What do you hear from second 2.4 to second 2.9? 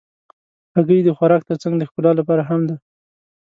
هم ده.